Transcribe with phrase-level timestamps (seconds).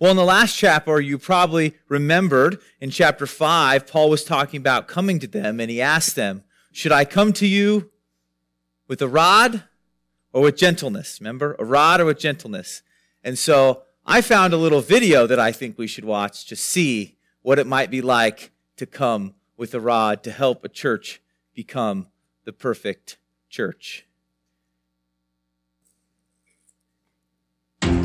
[0.00, 4.86] Well, in the last chapter, you probably remembered in chapter 5, Paul was talking about
[4.86, 7.90] coming to them, and he asked them, Should I come to you
[8.86, 9.64] with a rod
[10.32, 11.20] or with gentleness?
[11.20, 11.56] Remember?
[11.58, 12.82] A rod or with gentleness.
[13.24, 17.16] And so I found a little video that I think we should watch to see
[17.42, 21.20] what it might be like to come with a rod to help a church
[21.54, 22.06] become
[22.44, 23.18] the perfect
[23.50, 24.07] church.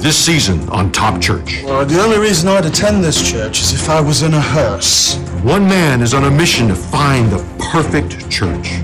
[0.03, 1.63] This season on Top Church.
[1.63, 5.15] Well, the only reason I'd attend this church is if I was in a hearse.
[5.43, 7.37] One man is on a mission to find the
[7.71, 8.81] perfect church.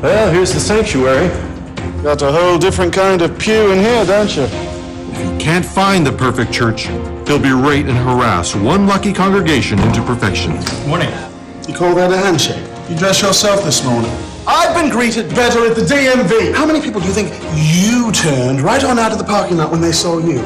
[0.00, 1.26] Well, here's the sanctuary.
[2.04, 4.44] Got a whole different kind of pew in here, don't you?
[4.44, 6.82] If he can't find the perfect church,
[7.26, 10.52] he'll berate and harass one lucky congregation into perfection.
[10.86, 11.10] Morning.
[11.66, 12.64] You call that a handshake?
[12.88, 14.12] You dress yourself this morning.
[14.46, 16.52] I've been greeted better at the DMV.
[16.52, 19.70] How many people do you think you turned right on out of the parking lot
[19.70, 20.38] when they saw you?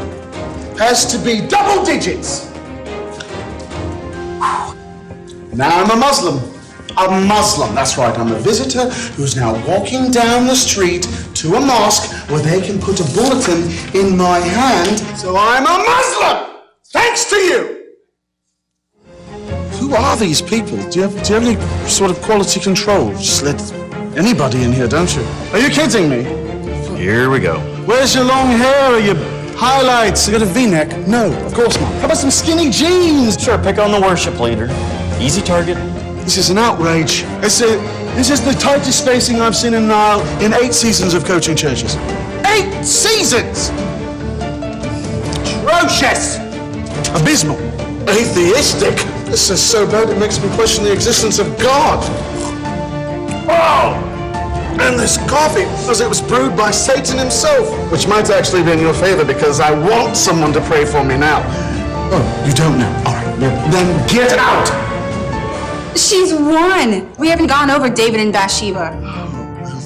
[0.77, 2.53] Has to be double digits.
[5.55, 6.37] Now I'm a Muslim.
[6.99, 8.17] A Muslim, that's right.
[8.19, 12.79] I'm a visitor who's now walking down the street to a mosque where they can
[12.79, 13.63] put a bulletin
[13.95, 14.99] in my hand.
[15.17, 16.63] So I'm a Muslim!
[16.89, 17.85] Thanks to you!
[19.79, 20.77] Who are these people?
[20.91, 23.11] Do you have, do you have any sort of quality control?
[23.13, 23.86] Just let
[24.17, 25.23] anybody in here, don't you?
[25.53, 26.25] Are you kidding me?
[26.97, 27.61] Here we go.
[27.85, 29.15] Where's your long hair or your
[29.57, 30.27] highlights?
[30.27, 31.07] You got a V-neck?
[31.07, 31.93] No, of course not.
[32.01, 33.41] How about some skinny jeans?
[33.41, 34.69] Sure, pick on the worship leader.
[35.21, 35.77] Easy target.
[36.25, 37.25] This is an outrage.
[37.45, 37.77] It's a,
[38.17, 41.55] this is the tightest spacing I've seen in an aisle in eight seasons of coaching
[41.55, 41.95] churches.
[42.47, 43.71] Eight seasons!
[45.45, 46.39] Atrocious!
[47.21, 47.59] Abysmal.
[48.09, 48.97] Atheistic.
[49.27, 52.03] This is so bad it makes me question the existence of God.
[53.49, 54.06] Oh!
[54.79, 58.81] And this coffee, as it was brewed by Satan himself, which might actually be in
[58.81, 61.43] your favor because I want someone to pray for me now.
[62.13, 63.03] Oh, you don't know?
[63.07, 64.69] All right, well, then get out!
[65.99, 67.11] She's won.
[67.19, 68.91] We haven't gone over David and Bathsheba.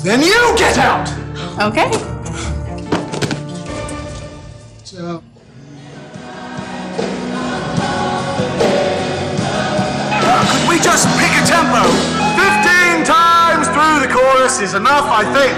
[0.03, 1.09] Then you get out!
[1.61, 1.91] Okay.
[4.85, 5.23] So,
[10.51, 12.10] could we just pick a tempo?
[14.21, 15.53] Chorus is enough, I think.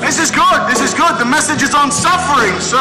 [0.00, 0.60] This is good.
[0.70, 1.18] This is good.
[1.18, 2.78] The message is on suffering, so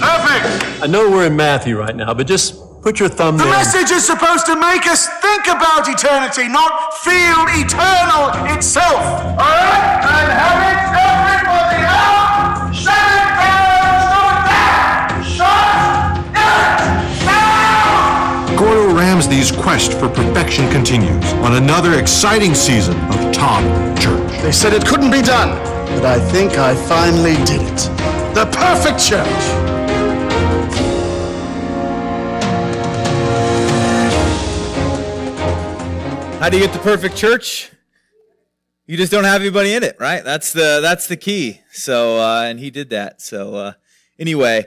[0.00, 0.46] perfect.
[0.82, 3.52] I know we're in Matthew right now, but just put your thumb The there.
[3.52, 9.02] message is supposed to make us think about eternity, not feel eternal itself.
[9.36, 10.00] All right?
[10.06, 10.85] And having everybody
[19.46, 23.62] Ramsay's quest for perfection continues on another exciting season of Top
[23.98, 24.42] Church.
[24.42, 25.50] They said it couldn't be done,
[25.94, 27.76] but I think I finally did it.
[28.34, 29.26] The perfect church.
[36.40, 37.70] How do you get the perfect church?
[38.86, 40.24] You just don't have anybody in it, right?
[40.24, 41.60] That's the that's the key.
[41.70, 43.20] So uh, and he did that.
[43.20, 43.72] So uh,
[44.18, 44.66] anyway,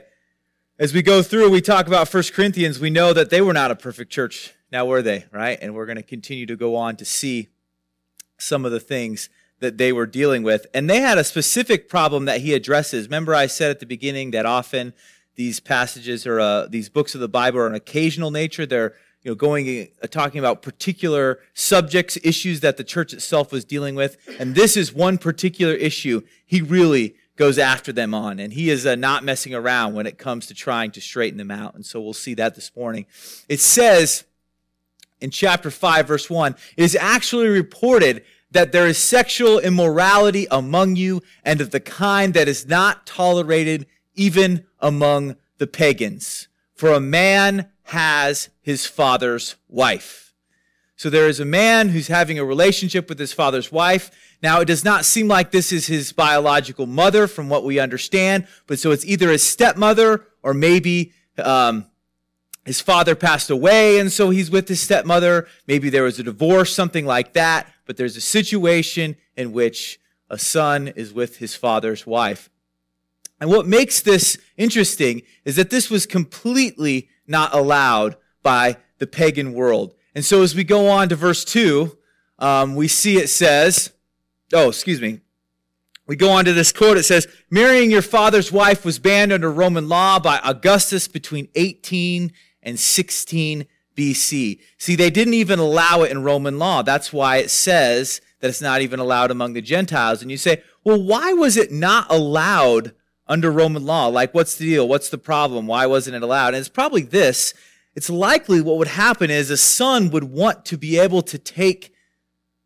[0.78, 2.80] as we go through, we talk about First Corinthians.
[2.80, 4.54] We know that they were not a perfect church.
[4.72, 5.58] Now were they, right?
[5.60, 7.48] And we're going to continue to go on to see
[8.38, 9.28] some of the things
[9.60, 10.66] that they were dealing with.
[10.72, 13.06] And they had a specific problem that he addresses.
[13.06, 14.94] Remember, I said at the beginning that often
[15.36, 18.66] these passages or uh, these books of the Bible are an occasional nature.
[18.66, 23.64] They're you know going uh, talking about particular subjects, issues that the church itself was
[23.64, 24.16] dealing with.
[24.38, 28.38] And this is one particular issue he really goes after them on.
[28.38, 31.50] And he is uh, not messing around when it comes to trying to straighten them
[31.50, 31.74] out.
[31.74, 33.06] And so we'll see that this morning.
[33.48, 34.24] It says
[35.20, 40.96] in chapter 5, verse 1, it is actually reported that there is sexual immorality among
[40.96, 46.48] you and of the kind that is not tolerated even among the pagans.
[46.74, 50.32] For a man has his father's wife.
[50.96, 54.10] So there is a man who's having a relationship with his father's wife.
[54.42, 58.46] Now, it does not seem like this is his biological mother from what we understand,
[58.66, 61.86] but so it's either his stepmother or maybe um,
[62.64, 65.46] his father passed away and so he's with his stepmother.
[65.66, 67.66] Maybe there was a divorce, something like that.
[67.86, 69.98] But there's a situation in which
[70.28, 72.50] a son is with his father's wife.
[73.40, 79.54] And what makes this interesting is that this was completely not allowed by the pagan
[79.54, 79.94] world.
[80.14, 81.96] And so as we go on to verse 2,
[82.38, 83.92] um, we see it says,
[84.52, 85.20] oh, excuse me.
[86.06, 86.96] We go on to this quote.
[86.96, 92.32] It says, marrying your father's wife was banned under Roman law by Augustus between 18
[92.62, 93.66] and 16
[93.96, 94.60] BC.
[94.78, 96.82] See, they didn't even allow it in Roman law.
[96.82, 100.22] That's why it says that it's not even allowed among the Gentiles.
[100.22, 102.92] And you say, well, why was it not allowed
[103.30, 104.08] under Roman law.
[104.08, 104.88] Like, what's the deal?
[104.88, 105.68] What's the problem?
[105.68, 106.48] Why wasn't it allowed?
[106.48, 107.54] And it's probably this.
[107.94, 111.94] It's likely what would happen is a son would want to be able to take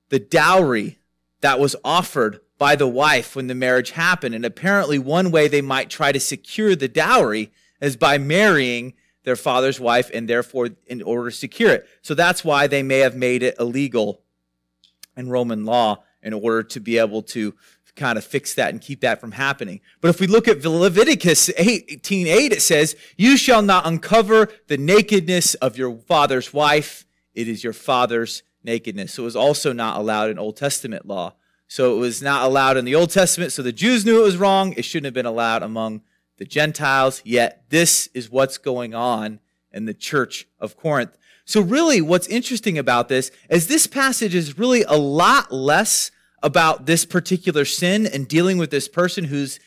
[0.09, 0.99] the dowry
[1.43, 4.35] that was offered by the wife when the marriage happened.
[4.35, 8.95] And apparently, one way they might try to secure the dowry is by marrying
[9.25, 11.89] their father's wife and therefore in order to secure it.
[12.03, 14.21] So that's why they may have made it illegal
[15.17, 17.55] in Roman law in order to be able to
[17.97, 19.81] kind of fix that and keep that from happening.
[20.01, 24.77] But if we look at Leviticus 18 8, it says, You shall not uncover the
[24.77, 27.07] nakedness of your father's wife.
[27.35, 29.15] It is your father's nakedness.
[29.15, 31.35] So it was also not allowed in Old Testament law.
[31.67, 33.53] So it was not allowed in the Old Testament.
[33.53, 34.73] So the Jews knew it was wrong.
[34.75, 36.03] It shouldn't have been allowed among
[36.39, 37.23] the Gentiles.
[37.25, 39.41] Yet this is what's going on
[39.73, 41.17] in the church of Corinth.
[41.45, 46.11] So really what's interesting about this is this passage is really a lot less
[46.43, 49.59] about this particular sin and dealing with this person who's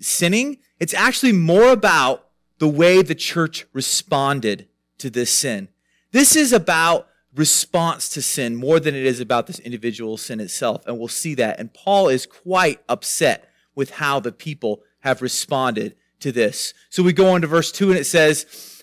[0.00, 0.58] sinning.
[0.78, 2.28] It's actually more about
[2.58, 5.68] the way the church responded to this sin.
[6.12, 10.86] This is about response to sin more than it is about this individual sin itself.
[10.86, 11.58] And we'll see that.
[11.58, 16.74] And Paul is quite upset with how the people have responded to this.
[16.90, 18.82] So we go on to verse 2 and it says,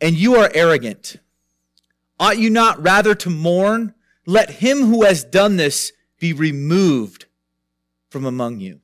[0.00, 1.16] And you are arrogant.
[2.18, 3.94] Ought you not rather to mourn?
[4.24, 7.26] Let him who has done this be removed
[8.08, 8.80] from among you.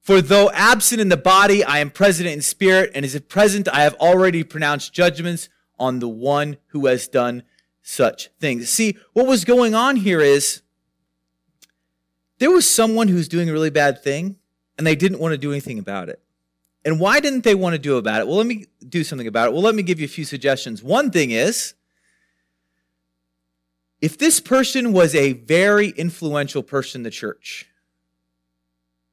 [0.00, 3.82] For though absent in the body, I am present in spirit, and as present, I
[3.82, 5.48] have already pronounced judgments
[5.78, 7.44] on the one who has done
[7.82, 8.68] such things.
[8.68, 10.62] See, what was going on here is
[12.38, 14.36] there was someone who's doing a really bad thing,
[14.78, 16.20] and they didn't want to do anything about it.
[16.84, 18.26] And why didn't they want to do about it?
[18.26, 19.52] Well, let me do something about it.
[19.52, 20.82] Well, let me give you a few suggestions.
[20.82, 21.74] One thing is,
[24.00, 27.68] if this person was a very influential person in the church,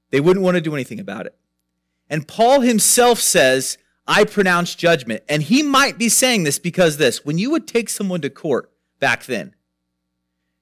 [0.10, 1.36] they wouldn't want to do anything about it.
[2.10, 3.78] And Paul himself says,
[4.08, 5.24] I pronounce judgment.
[5.30, 8.72] And he might be saying this because this when you would take someone to court
[9.00, 9.54] back then,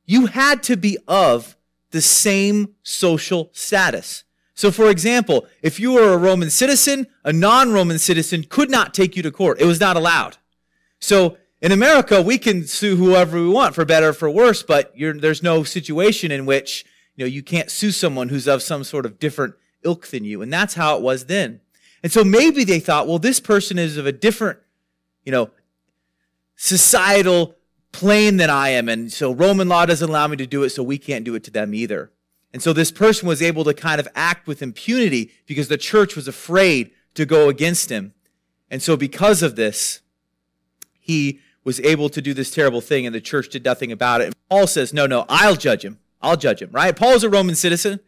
[0.06, 1.56] you had to be of
[1.92, 4.26] the same social status.
[4.58, 8.92] So, for example, if you were a Roman citizen, a non Roman citizen could not
[8.92, 9.62] take you to court.
[9.62, 10.38] It was not allowed.
[11.00, 14.92] So, in America, we can sue whoever we want for better or for worse, but
[14.98, 19.06] there's no situation in which you know you can't sue someone who's of some sort
[19.06, 21.62] of different ilk than you, and that's how it was then.
[22.02, 24.58] And so maybe they thought, well, this person is of a different,
[25.24, 25.52] you know,
[26.56, 27.56] societal
[27.92, 30.82] plane than I am, and so Roman law doesn't allow me to do it, so
[30.82, 32.12] we can't do it to them either.
[32.54, 36.16] And so this person was able to kind of act with impunity because the church
[36.16, 38.14] was afraid to go against him.
[38.70, 40.02] And so because of this,
[41.00, 44.28] he was able to do this terrible thing and the church did nothing about it.
[44.28, 46.00] And Paul says, no, no, I'll judge him.
[46.22, 46.96] I'll judge him, right?
[46.96, 48.00] Paul's a Roman citizen.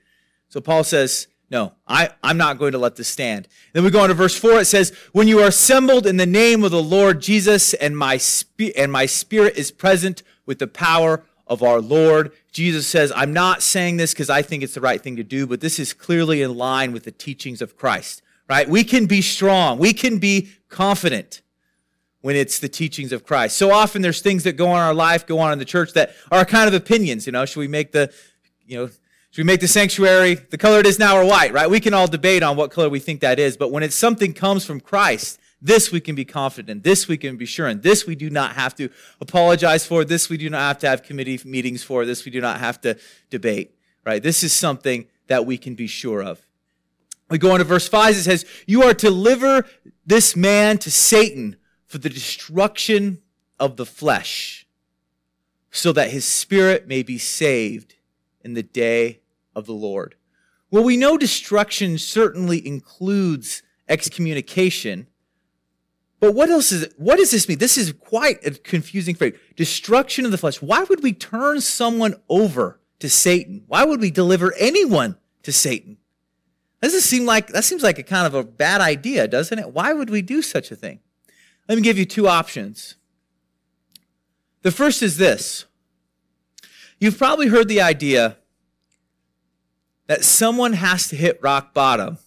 [0.47, 3.47] So Paul says, no, I, I'm not going to let this stand.
[3.73, 4.61] Then we go on to verse 4.
[4.61, 8.17] It says, When you are assembled in the name of the Lord Jesus, and my,
[8.17, 12.31] spe- and my spirit is present with the power of our Lord.
[12.51, 15.47] Jesus says, I'm not saying this because I think it's the right thing to do,
[15.47, 18.69] but this is clearly in line with the teachings of Christ, right?
[18.69, 19.79] We can be strong.
[19.79, 21.41] We can be confident
[22.21, 23.57] when it's the teachings of Christ.
[23.57, 25.93] So often there's things that go on in our life, go on in the church
[25.93, 27.25] that are kind of opinions.
[27.25, 28.13] You know, should we make the,
[28.65, 28.87] you know,
[29.31, 31.69] should we make the sanctuary the color it is now or white, right?
[31.69, 34.33] We can all debate on what color we think that is, but when it's something
[34.33, 36.81] comes from Christ, this we can be confident in.
[36.81, 37.81] This we can be sure in.
[37.81, 40.05] This we do not have to apologize for.
[40.05, 42.05] This we do not have to have committee meetings for.
[42.05, 42.97] This we do not have to
[43.29, 44.23] debate, right?
[44.23, 46.45] This is something that we can be sure of.
[47.29, 48.15] We go on to verse 5.
[48.15, 49.65] It says, You are to deliver
[50.05, 53.21] this man to Satan for the destruction
[53.59, 54.65] of the flesh,
[55.71, 57.95] so that his spirit may be saved
[58.41, 59.19] in the day
[59.55, 60.15] of the Lord.
[60.71, 65.07] Well, we know destruction certainly includes excommunication.
[66.19, 66.93] But what else is it?
[66.97, 67.59] What does this mean?
[67.59, 69.35] This is quite a confusing phrase.
[69.55, 70.61] Destruction of the flesh.
[70.61, 73.63] Why would we turn someone over to Satan?
[73.67, 75.97] Why would we deliver anyone to Satan?
[76.81, 79.73] Doesn't seem like that seems like a kind of a bad idea, doesn't it?
[79.73, 80.99] Why would we do such a thing?
[81.67, 82.95] Let me give you two options.
[84.61, 85.65] The first is this.
[86.99, 88.37] You've probably heard the idea
[90.07, 92.17] that someone has to hit rock bottom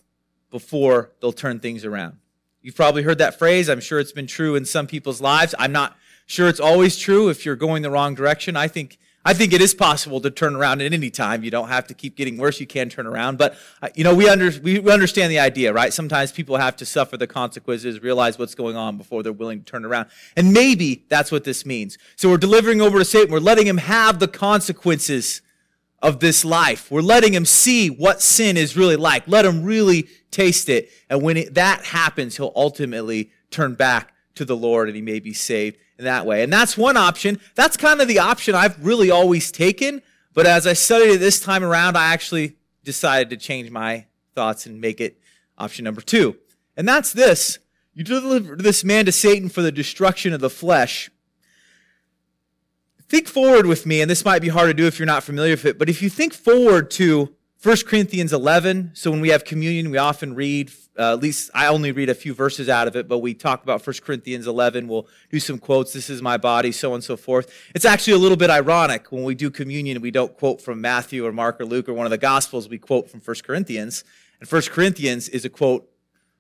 [0.51, 2.19] before they'll turn things around.
[2.63, 3.69] You've probably heard that phrase.
[3.69, 5.55] I'm sure it's been true in some people's lives.
[5.59, 8.57] I'm not sure it's always true if you're going the wrong direction.
[8.57, 11.45] I think I think it is possible to turn around at any time.
[11.45, 12.59] You don't have to keep getting worse.
[12.59, 13.39] You can turn around.
[13.39, 15.93] But, uh, you know, we, under, we understand the idea, right?
[15.93, 19.65] Sometimes people have to suffer the consequences, realize what's going on before they're willing to
[19.65, 20.09] turn around.
[20.37, 21.99] And maybe that's what this means.
[22.17, 23.33] So we're delivering over to Satan.
[23.33, 25.41] We're letting him have the consequences
[26.03, 26.91] of this life.
[26.91, 29.27] We're letting him see what sin is really like.
[29.29, 30.91] Let him really taste it.
[31.09, 35.21] And when it, that happens, he'll ultimately turn back to the Lord and he may
[35.21, 36.43] be saved in that way.
[36.43, 37.39] And that's one option.
[37.55, 40.03] That's kind of the option I've really always taken.
[40.35, 44.67] But as I studied it this time around, I actually decided to change my thoughts
[44.67, 45.21] and make it
[45.57, 46.37] option number two.
[46.77, 47.61] And that's this.
[47.95, 51.11] You deliver this man to Satan for the destruction of the flesh
[53.13, 55.53] think forward with me, and this might be hard to do if you're not familiar
[55.53, 57.29] with it, but if you think forward to
[57.63, 61.67] 1 Corinthians 11, so when we have communion, we often read, uh, at least I
[61.67, 64.89] only read a few verses out of it, but we talk about 1 Corinthians 11.
[64.89, 65.93] We'll do some quotes.
[65.93, 67.53] This is my body, so on and so forth.
[67.75, 71.27] It's actually a little bit ironic when we do communion, we don't quote from Matthew
[71.27, 74.05] or Mark or Luke or one of the Gospels, we quote from 1 Corinthians.
[74.41, 75.87] And 1 Corinthians is a quote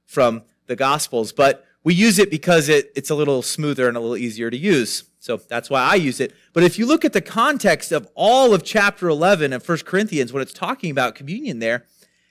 [0.06, 4.00] from the Gospels, but we use it because it, it's a little smoother and a
[4.00, 5.04] little easier to use.
[5.18, 6.34] So that's why I use it.
[6.52, 10.32] But if you look at the context of all of chapter 11 of 1 Corinthians,
[10.32, 11.86] when it's talking about communion there,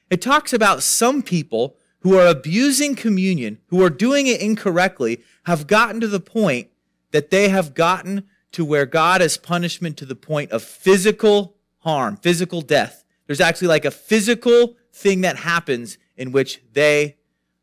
[0.10, 5.68] it talks about some people who are abusing communion, who are doing it incorrectly, have
[5.68, 6.70] gotten to the point
[7.12, 12.18] that they have gotten to where God has punishment to the point of physical harm,
[12.18, 13.04] physical death.
[13.28, 17.18] There's actually like a physical thing that happens in which they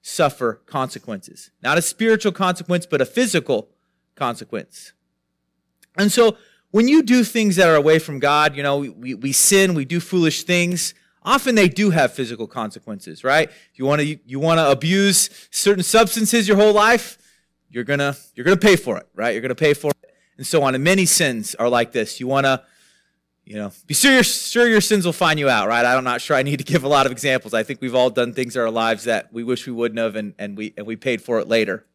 [0.08, 1.50] suffer consequences.
[1.62, 3.68] Not a spiritual consequence, but a physical
[4.14, 4.92] consequence.
[5.98, 6.38] And so
[6.70, 9.84] when you do things that are away from God, you know, we, we sin, we
[9.84, 10.94] do foolish things.
[11.22, 13.50] Often they do have physical consequences, right?
[13.50, 17.18] If you want to you want to abuse certain substances your whole life,
[17.68, 19.32] you're gonna you're gonna pay for it, right?
[19.34, 20.74] You're gonna pay for it, and so on.
[20.74, 22.18] And many sins are like this.
[22.18, 22.62] You want to,
[23.48, 25.84] you know, be sure your sure your sins will find you out, right?
[25.84, 27.54] I'm not sure I need to give a lot of examples.
[27.54, 30.16] I think we've all done things in our lives that we wish we wouldn't have,
[30.16, 31.86] and, and we and we paid for it later.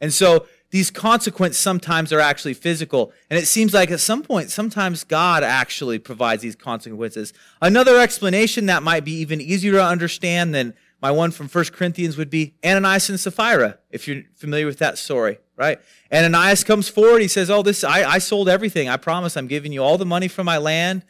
[0.00, 3.12] And so these consequences sometimes are actually physical.
[3.28, 7.32] And it seems like at some point, sometimes God actually provides these consequences.
[7.60, 12.16] Another explanation that might be even easier to understand than my one from 1 Corinthians
[12.16, 15.80] would be Ananias and Sapphira, if you're familiar with that story, right?
[16.12, 17.22] Ananias comes forward.
[17.22, 18.88] He says, Oh, this, I, I sold everything.
[18.88, 21.04] I promise I'm giving you all the money from my land.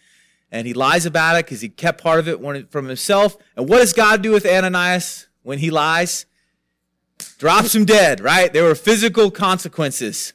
[0.53, 2.41] And he lies about it because he kept part of it
[2.73, 3.37] from himself.
[3.57, 6.27] And what does God do with Ananias when he lies?
[7.39, 8.53] drops him dead, right?
[8.53, 10.33] There were physical consequences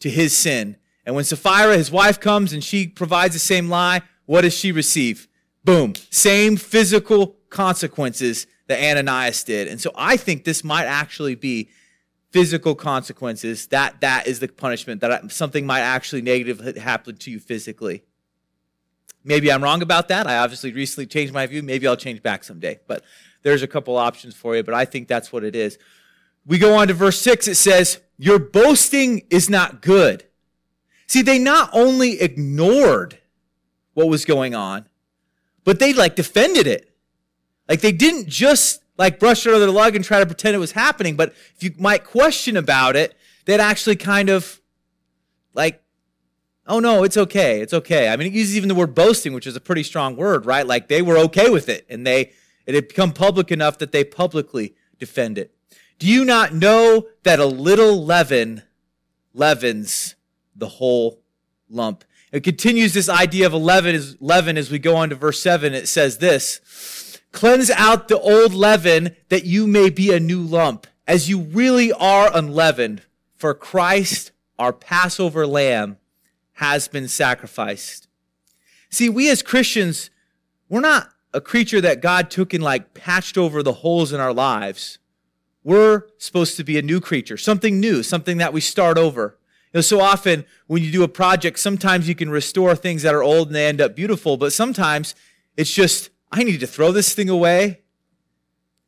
[0.00, 0.76] to his sin.
[1.06, 4.72] And when Sapphira, his wife, comes and she provides the same lie, what does she
[4.72, 5.28] receive?
[5.64, 5.94] Boom.
[6.10, 9.68] Same physical consequences that Ananias did.
[9.68, 11.68] And so I think this might actually be
[12.30, 13.66] physical consequences.
[13.68, 18.02] That that is the punishment that something might actually negative happen to you physically.
[19.22, 20.26] Maybe I'm wrong about that.
[20.26, 21.62] I obviously recently changed my view.
[21.62, 22.80] Maybe I'll change back someday.
[22.86, 23.04] But
[23.42, 25.78] there's a couple options for you, but I think that's what it is.
[26.46, 30.24] We go on to verse 6, it says, Your boasting is not good.
[31.06, 33.18] See, they not only ignored
[33.94, 34.86] what was going on,
[35.64, 36.93] but they like defended it.
[37.68, 40.58] Like they didn't just like brush it under the rug and try to pretend it
[40.58, 44.60] was happening, but if you might question about it, they'd actually kind of
[45.54, 45.82] like,
[46.66, 48.08] oh no, it's okay, it's okay.
[48.08, 50.66] I mean, it uses even the word boasting, which is a pretty strong word, right?
[50.66, 52.32] Like they were okay with it, and they
[52.66, 55.54] it had become public enough that they publicly defend it.
[55.98, 58.62] Do you not know that a little leaven
[59.32, 60.14] leavens
[60.56, 61.20] the whole
[61.68, 62.04] lump?
[62.32, 65.40] It continues this idea of a leaven as, leaven as we go on to verse
[65.40, 65.72] 7.
[65.72, 66.60] It says this
[67.34, 71.92] Cleanse out the old leaven that you may be a new lump, as you really
[71.92, 73.02] are unleavened.
[73.34, 75.98] For Christ, our Passover lamb,
[76.52, 78.06] has been sacrificed.
[78.88, 80.10] See, we as Christians,
[80.68, 84.32] we're not a creature that God took and like patched over the holes in our
[84.32, 85.00] lives.
[85.64, 89.36] We're supposed to be a new creature, something new, something that we start over.
[89.72, 93.12] You know, so often when you do a project, sometimes you can restore things that
[93.12, 95.16] are old and they end up beautiful, but sometimes
[95.56, 97.82] it's just, I need to throw this thing away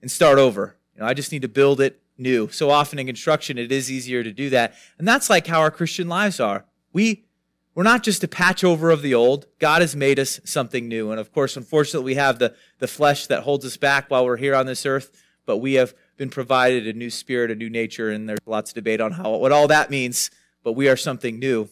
[0.03, 0.77] and start over.
[0.97, 2.49] You know, I just need to build it new.
[2.49, 4.75] So often in construction, it is easier to do that.
[4.99, 6.65] And that's like how our Christian lives are.
[6.93, 7.25] We,
[7.73, 9.47] we're not just a patch over of the old.
[9.61, 11.13] God has made us something new.
[11.13, 14.39] And of course, unfortunately, we have the, the flesh that holds us back while we're
[14.39, 15.13] here on this earth,
[15.45, 18.75] but we have been provided a new spirit, a new nature, and there's lots of
[18.75, 20.33] debate on how what all that means,
[20.65, 21.69] but we are something new.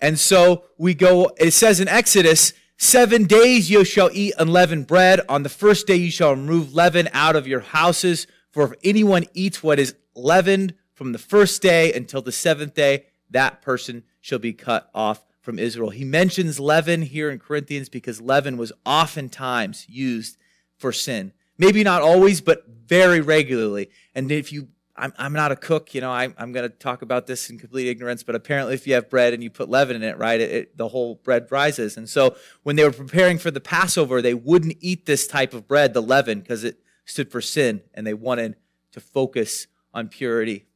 [0.00, 5.20] And so we go, it says in Exodus, seven days you shall eat unleavened bread.
[5.28, 8.26] On the first day you shall remove leaven out of your houses.
[8.50, 13.06] For if anyone eats what is leavened from the first day until the seventh day,
[13.30, 15.90] that person shall be cut off from Israel.
[15.90, 20.38] He mentions leaven here in Corinthians because leaven was oftentimes used
[20.76, 21.32] for sin.
[21.58, 23.90] Maybe not always, but very regularly.
[24.14, 24.68] And if you,
[25.02, 27.58] I'm, I'm not a cook, you know, I, I'm going to talk about this in
[27.58, 30.40] complete ignorance, but apparently if you have bread and you put leaven in it, right,
[30.40, 31.96] it, it, the whole bread rises.
[31.96, 35.66] And so when they were preparing for the Passover, they wouldn't eat this type of
[35.66, 38.54] bread, the leaven, because it stood for sin, and they wanted
[38.92, 40.66] to focus on purity.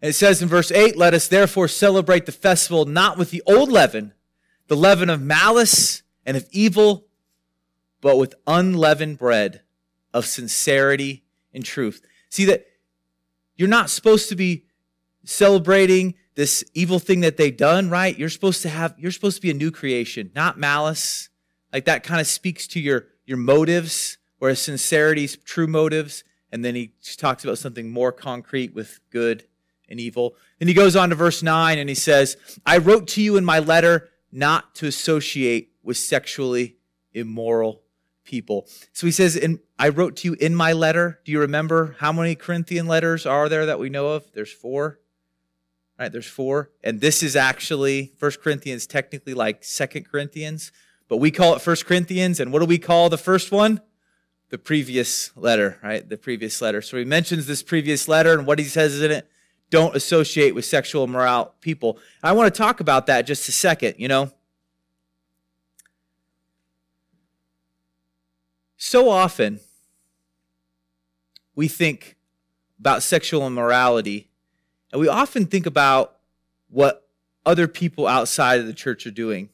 [0.00, 3.42] And it says in verse 8, let us therefore celebrate the festival not with the
[3.46, 4.14] old leaven,
[4.68, 7.08] the leaven of malice and of evil,
[8.00, 9.60] but with unleavened bread
[10.14, 12.00] of sincerity and truth.
[12.30, 12.66] See that
[13.56, 14.64] you're not supposed to be
[15.24, 18.16] celebrating this evil thing that they've done, right?
[18.16, 21.30] You're supposed to have, you're supposed to be a new creation, not malice.
[21.72, 26.24] Like that kind of speaks to your, your motives, whereas sincerity is true motives.
[26.52, 29.44] And then he talks about something more concrete with good
[29.88, 30.36] and evil.
[30.60, 33.44] And he goes on to verse 9 and he says, I wrote to you in
[33.44, 36.76] my letter not to associate with sexually
[37.12, 37.82] immoral
[38.26, 38.66] people.
[38.92, 41.20] So he says, in, I wrote to you in my letter.
[41.24, 44.30] Do you remember how many Corinthian letters are there that we know of?
[44.32, 45.00] There's four.
[45.98, 46.70] Right, there's four.
[46.84, 50.70] And this is actually First Corinthians, technically like Second Corinthians,
[51.08, 52.38] but we call it First Corinthians.
[52.38, 53.80] And what do we call the first one?
[54.50, 56.06] The previous letter, right?
[56.06, 56.82] The previous letter.
[56.82, 59.28] So he mentions this previous letter and what he says in it
[59.70, 61.98] don't associate with sexual immoral people.
[62.22, 64.30] I want to talk about that just a second, you know.
[68.76, 69.60] So often,
[71.54, 72.16] we think
[72.78, 74.28] about sexual immorality,
[74.92, 76.16] and we often think about
[76.68, 77.08] what
[77.44, 79.48] other people outside of the church are doing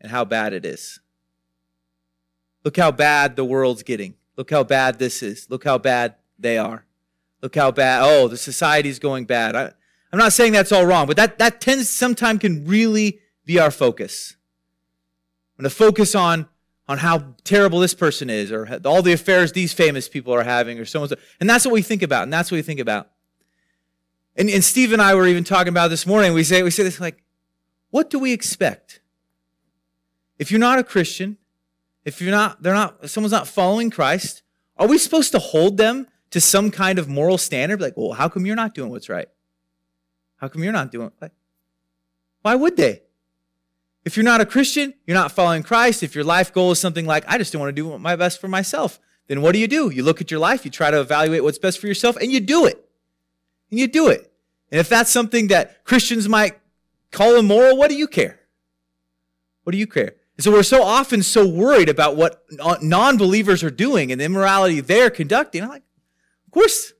[0.00, 1.00] and how bad it is.
[2.64, 4.14] Look how bad the world's getting.
[4.36, 5.48] Look how bad this is.
[5.48, 6.84] Look how bad they are.
[7.40, 8.02] Look how bad.
[8.04, 9.56] Oh, the society's going bad.
[9.56, 9.72] I,
[10.12, 13.70] I'm not saying that's all wrong, but that, that tends sometimes can really be our
[13.70, 14.36] focus.
[15.56, 16.48] I'm going to focus on
[16.88, 20.78] on how terrible this person is or all the affairs these famous people are having
[20.78, 21.08] or so on.
[21.40, 22.22] And that's what we think about.
[22.22, 23.10] And that's what we think about.
[24.36, 26.32] And, and Steve and I were even talking about this morning.
[26.32, 27.22] We say, we say this like,
[27.90, 29.00] what do we expect?
[30.38, 31.38] If you're not a Christian,
[32.04, 34.42] if you're not, they're not, someone's not following Christ,
[34.76, 37.80] are we supposed to hold them to some kind of moral standard?
[37.80, 39.28] Like, well, how come you're not doing what's right?
[40.36, 41.32] How come you're not doing like,
[42.42, 43.02] why would they?
[44.06, 47.06] If you're not a Christian, you're not following Christ, if your life goal is something
[47.06, 49.66] like, I just don't want to do my best for myself, then what do you
[49.66, 49.90] do?
[49.90, 52.38] You look at your life, you try to evaluate what's best for yourself, and you
[52.38, 52.88] do it.
[53.68, 54.32] And you do it.
[54.70, 56.56] And if that's something that Christians might
[57.10, 58.38] call immoral, what do you care?
[59.64, 60.14] What do you care?
[60.36, 62.44] And so we're so often so worried about what
[62.80, 65.64] non believers are doing and the immorality they're conducting.
[65.64, 65.82] I'm like,
[66.46, 66.92] of course.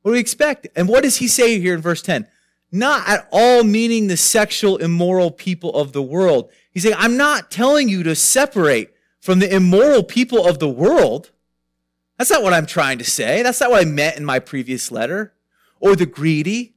[0.00, 0.68] What do we expect?
[0.74, 2.26] And what does he say here in verse 10?
[2.70, 6.50] Not at all meaning the sexual immoral people of the world.
[6.70, 11.30] He's saying, I'm not telling you to separate from the immoral people of the world.
[12.18, 13.42] That's not what I'm trying to say.
[13.42, 15.34] That's not what I meant in my previous letter.
[15.80, 16.74] Or the greedy,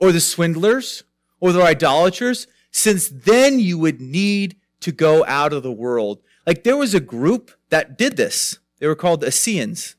[0.00, 1.04] or the swindlers,
[1.40, 6.20] or the idolaters, since then you would need to go out of the world.
[6.46, 8.58] Like there was a group that did this.
[8.78, 9.96] They were called the Essenes.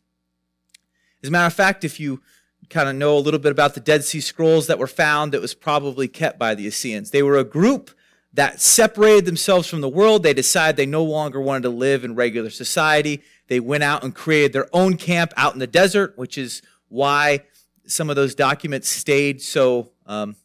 [1.23, 2.21] As a matter of fact, if you
[2.69, 5.41] kind of know a little bit about the Dead Sea Scrolls that were found that
[5.41, 7.11] was probably kept by the Essenes.
[7.11, 7.91] They were a group
[8.33, 10.23] that separated themselves from the world.
[10.23, 13.23] They decided they no longer wanted to live in regular society.
[13.47, 17.41] They went out and created their own camp out in the desert, which is why
[17.87, 20.35] some of those documents stayed so um,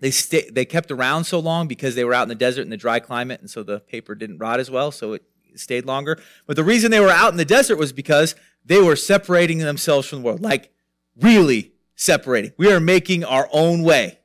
[0.00, 2.68] they stay, they kept around so long because they were out in the desert in
[2.68, 5.22] the dry climate, and so the paper didn't rot as well, so it
[5.54, 6.20] stayed longer.
[6.46, 10.06] But the reason they were out in the desert was because they were separating themselves
[10.06, 10.42] from the world.
[10.42, 10.73] Like
[11.20, 12.52] really separating.
[12.56, 14.18] We are making our own way.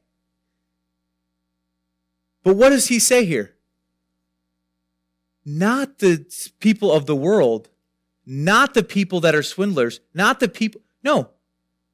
[2.43, 3.55] But what does he say here?
[5.45, 6.25] Not the
[6.59, 7.69] people of the world,
[8.25, 10.81] not the people that are swindlers, not the people.
[11.03, 11.29] No.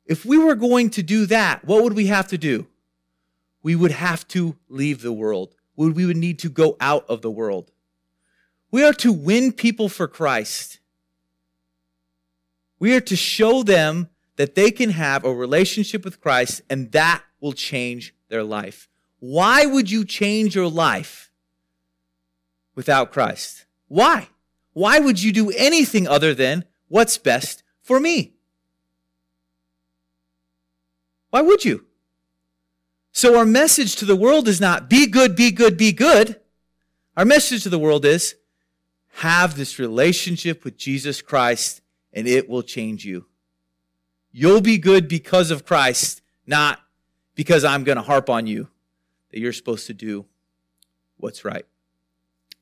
[0.06, 2.68] If we were going to do that, what would we have to do?
[3.64, 5.56] We would have to leave the world.
[5.76, 7.72] We would need to go out of the world.
[8.72, 10.80] We are to win people for Christ.
[12.78, 17.24] We are to show them that they can have a relationship with Christ and that
[17.40, 18.90] will change their life.
[19.20, 21.32] Why would you change your life
[22.76, 23.66] without Christ?
[23.88, 24.30] Why?
[24.74, 28.34] Why would you do anything other than what's best for me?
[31.30, 31.86] Why would you?
[33.12, 36.40] So, our message to the world is not be good, be good, be good.
[37.16, 38.36] Our message to the world is
[39.20, 43.26] have this relationship with Jesus Christ and it will change you.
[44.38, 46.82] You'll be good because of Christ, not
[47.36, 48.68] because I'm going to harp on you
[49.32, 50.26] that you're supposed to do
[51.16, 51.66] what's right.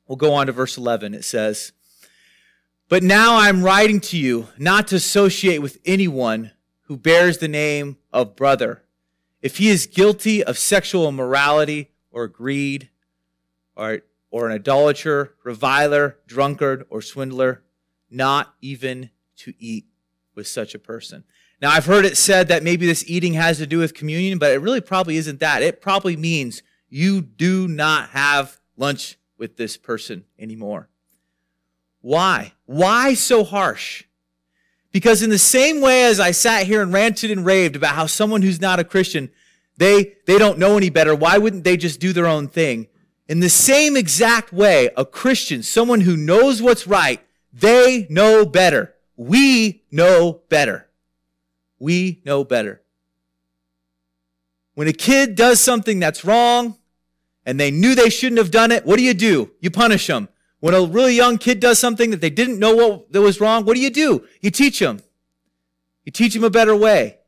[0.06, 1.14] We'll go on to verse 11.
[1.14, 1.72] It says,
[2.88, 7.96] But now I'm writing to you not to associate with anyone who bears the name
[8.12, 8.84] of brother,
[9.42, 12.88] if he is guilty of sexual immorality or greed
[13.74, 17.64] or, or an idolater, reviler, drunkard, or swindler,
[18.08, 19.86] not even to eat
[20.36, 21.24] with such a person.
[21.64, 24.52] Now, I've heard it said that maybe this eating has to do with communion, but
[24.52, 25.62] it really probably isn't that.
[25.62, 30.90] It probably means you do not have lunch with this person anymore.
[32.02, 32.52] Why?
[32.66, 34.04] Why so harsh?
[34.92, 38.04] Because in the same way as I sat here and ranted and raved about how
[38.04, 39.30] someone who's not a Christian,
[39.78, 42.88] they, they don't know any better, why wouldn't they just do their own thing?
[43.26, 47.22] In the same exact way, a Christian, someone who knows what's right,
[47.54, 48.94] they know better.
[49.16, 50.83] We know better.
[51.78, 52.82] We know better.
[54.74, 56.76] When a kid does something that's wrong
[57.46, 59.52] and they knew they shouldn't have done it, what do you do?
[59.60, 60.28] You punish them.
[60.60, 63.64] When a really young kid does something that they didn't know what that was wrong,
[63.64, 64.26] what do you do?
[64.40, 65.02] You teach them.
[66.04, 67.18] You teach them a better way.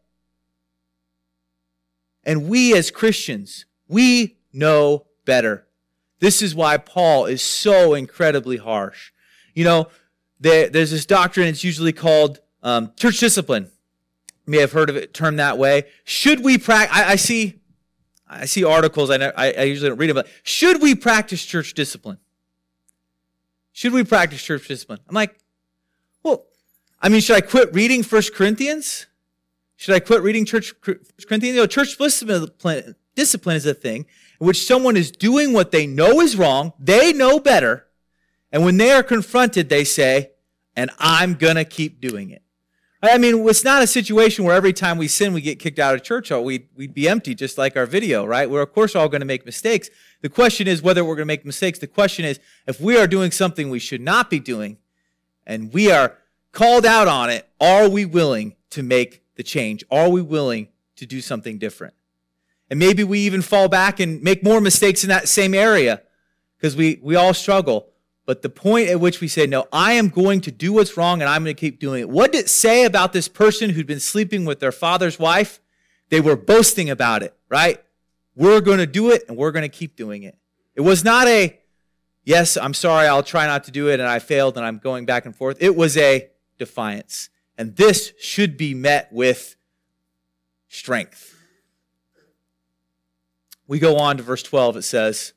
[2.25, 5.67] And we as Christians, we know better.
[6.19, 9.13] This is why Paul is so incredibly harsh.
[9.55, 9.89] You know,
[10.41, 13.71] there, there's this doctrine, it's usually called um, church discipline.
[14.47, 15.85] May have heard of it termed that way.
[16.05, 16.97] Should we practice?
[16.97, 17.61] I, I, see,
[18.29, 19.11] I see articles.
[19.11, 22.19] I, I, I usually don't read them, but should we practice church discipline?
[23.73, 25.01] Should we practice church discipline?
[25.09, 25.37] I'm like,
[26.23, 26.45] well,
[27.03, 29.07] I mean, should I quit reading First Corinthians?
[29.77, 31.57] Should I quit reading church Corinthians?
[31.57, 34.07] You know, church discipline, discipline is a thing
[34.41, 36.73] in which someone is doing what they know is wrong.
[36.79, 37.87] They know better.
[38.51, 40.31] And when they are confronted, they say,
[40.75, 42.43] and I'm going to keep doing it.
[43.03, 45.95] I mean, it's not a situation where every time we sin, we get kicked out
[45.95, 46.31] of church.
[46.31, 48.49] Or we'd, we'd be empty, just like our video, right?
[48.49, 49.91] We're, of course, all going to make mistakes.
[50.23, 51.79] The question is whether we're going to make mistakes.
[51.79, 54.79] The question is if we are doing something we should not be doing
[55.47, 56.17] and we are
[56.53, 59.85] called out on it, are we willing to make the change?
[59.91, 61.95] Are we willing to do something different?
[62.71, 66.03] And maybe we even fall back and make more mistakes in that same area
[66.57, 67.89] because we, we all struggle.
[68.27, 71.23] But the point at which we say, no, I am going to do what's wrong
[71.23, 72.09] and I'm going to keep doing it.
[72.09, 75.61] What did it say about this person who'd been sleeping with their father's wife?
[76.09, 77.83] They were boasting about it, right?
[78.35, 80.37] We're going to do it and we're going to keep doing it.
[80.75, 81.59] It was not a,
[82.25, 85.07] yes, I'm sorry, I'll try not to do it and I failed and I'm going
[85.07, 85.59] back and forth.
[85.61, 87.31] It was a defiance.
[87.57, 89.57] And this should be met with
[90.69, 91.35] strength.
[93.69, 94.79] We go on to verse 12.
[94.79, 95.33] It says,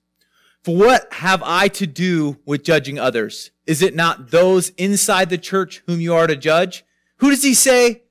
[0.64, 3.52] for what have I to do with judging others?
[3.66, 6.84] Is it not those inside the church whom you are to judge?
[7.18, 8.04] Who does he say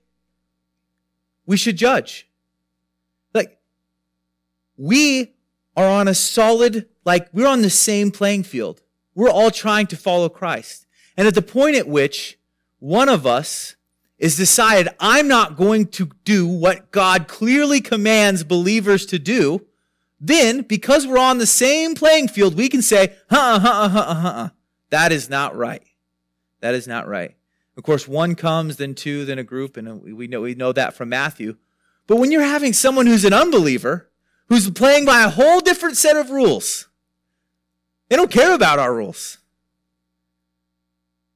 [1.47, 2.29] we should judge?
[3.35, 3.59] Like,
[4.77, 5.35] we
[5.77, 8.83] are on a solid, like, we're on the same playing field.
[9.15, 10.87] We're all trying to follow Christ.
[11.17, 12.39] And at the point at which
[12.79, 13.77] one of us
[14.19, 19.65] is decided, I'm not going to do what God clearly commands believers to do,
[20.21, 24.49] then, because we're on the same playing field, we can say, huh, huh, huh, huh.
[24.91, 25.83] That is not right.
[26.61, 27.37] That is not right.
[27.77, 30.95] Of course, one comes, then two, then a group, and we know, we know that
[30.95, 31.57] from Matthew.
[32.09, 34.11] But when you're having someone who's an unbeliever,
[34.49, 36.89] who's playing by a whole different set of rules,
[38.09, 39.39] they don't care about our rules.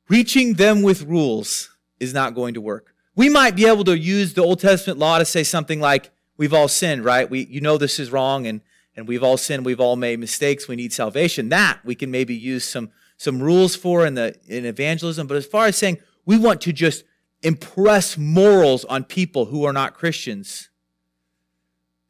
[0.08, 2.92] Reaching them with rules is not going to work.
[3.14, 6.10] We might be able to use the Old Testament law to say something like,
[6.42, 7.30] we've all sinned, right?
[7.30, 8.62] We, you know this is wrong, and
[8.96, 11.48] and we've all sinned, we've all made mistakes, we need salvation.
[11.50, 15.28] That we can maybe use some, some rules for in, the, in evangelism.
[15.28, 17.04] But as far as saying we want to just
[17.42, 20.68] impress morals on people who are not Christians,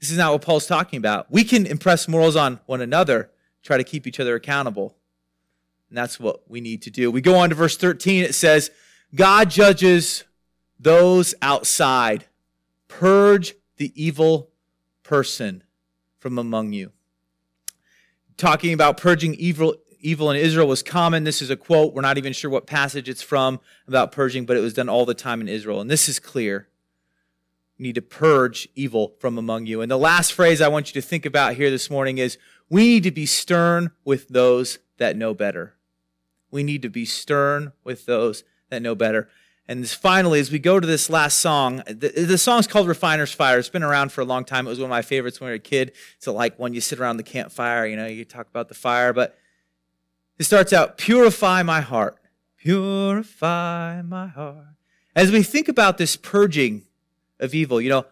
[0.01, 1.31] this is not what Paul's talking about.
[1.31, 3.31] We can impress morals on one another,
[3.63, 4.97] try to keep each other accountable.
[5.91, 7.11] And that's what we need to do.
[7.11, 8.25] We go on to verse 13.
[8.25, 8.71] It says,
[9.15, 10.25] God judges
[10.81, 12.25] those outside.
[12.89, 14.49] Purge the evil
[15.03, 15.65] person
[16.21, 16.93] from among you.
[18.37, 21.25] Talking about purging evil, evil in Israel was common.
[21.25, 21.93] This is a quote.
[21.93, 25.05] We're not even sure what passage it's from about purging, but it was done all
[25.05, 25.81] the time in Israel.
[25.81, 26.69] And this is clear.
[27.77, 29.81] You need to purge evil from among you.
[29.81, 32.39] And the last phrase I want you to think about here this morning is
[32.71, 35.75] we need to be stern with those that know better.
[36.53, 39.29] We need to be stern with those that know better.
[39.73, 43.59] And finally, as we go to this last song, the, the song's called Refiner's Fire.
[43.59, 44.67] It's been around for a long time.
[44.67, 45.93] It was one of my favorites when I was a kid.
[46.19, 49.15] It's like when you sit around the campfire, you know, you talk about the fire.
[49.15, 49.35] But
[50.39, 52.19] it starts out, Purify my heart.
[52.59, 54.67] Purify my heart.
[55.17, 56.83] As we think about this purging
[57.41, 58.05] of evil, you know,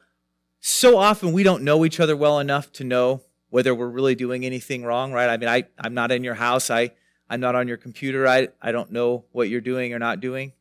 [0.61, 3.21] so often we don't know each other well enough to know
[3.51, 5.29] whether we're really doing anything wrong, right?
[5.29, 6.71] I mean, I, I'm not in your house.
[6.71, 6.93] I,
[7.29, 8.27] I'm not on your computer.
[8.27, 10.55] I, I don't know what you're doing or not doing.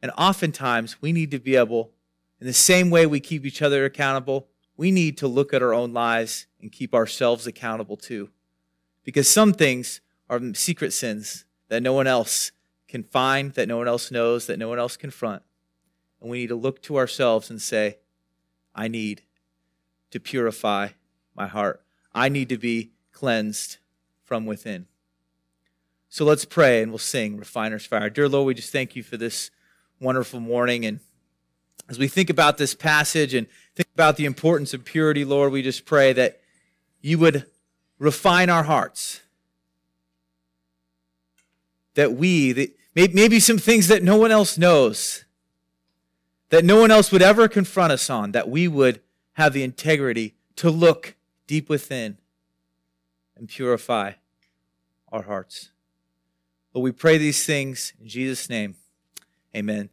[0.00, 1.92] And oftentimes we need to be able
[2.40, 5.74] In the same way we keep each other accountable, we need to look at our
[5.74, 8.30] own lives and keep ourselves accountable too.
[9.04, 12.52] Because some things are secret sins that no one else
[12.86, 15.42] can find, that no one else knows, that no one else can confront.
[16.20, 17.98] And we need to look to ourselves and say,
[18.74, 19.22] I need
[20.10, 20.90] to purify
[21.34, 21.82] my heart.
[22.14, 23.78] I need to be cleansed
[24.22, 24.86] from within.
[26.08, 28.08] So let's pray and we'll sing Refiner's Fire.
[28.08, 29.50] Dear Lord, we just thank you for this
[30.00, 30.84] wonderful morning.
[30.84, 31.00] And
[31.88, 35.62] as we think about this passage and think about the importance of purity, Lord, we
[35.62, 36.40] just pray that
[37.00, 37.46] you would
[37.98, 39.20] refine our hearts.
[41.94, 45.24] That we, that maybe some things that no one else knows,
[46.50, 49.00] that no one else would ever confront us on, that we would
[49.32, 52.18] have the integrity to look deep within
[53.36, 54.12] and purify
[55.10, 55.70] our hearts.
[56.72, 58.76] But we pray these things in Jesus' name.
[59.56, 59.90] Amen.